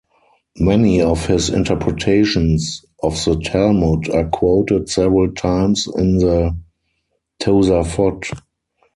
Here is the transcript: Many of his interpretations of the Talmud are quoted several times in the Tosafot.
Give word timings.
Many 0.59 0.99
of 0.99 1.27
his 1.27 1.51
interpretations 1.51 2.83
of 3.03 3.23
the 3.23 3.35
Talmud 3.39 4.09
are 4.09 4.27
quoted 4.29 4.89
several 4.89 5.31
times 5.31 5.85
in 5.95 6.17
the 6.17 6.57
Tosafot. 7.39 8.31